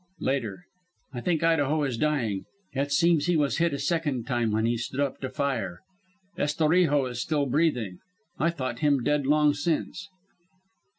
[0.19, 0.65] "Later.
[1.13, 2.45] I think Idaho is dying.
[2.73, 5.81] It seems he was hit a second time when he stood up to fire.
[6.39, 7.99] Estorijo is still breathing;
[8.39, 10.09] I thought him dead long since.